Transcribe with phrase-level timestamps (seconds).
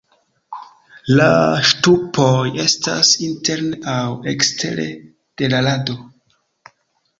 [1.19, 1.27] La
[1.71, 2.31] ŝtupoj
[2.65, 4.89] estas interne aŭ ekstere
[5.43, 6.01] de la rado.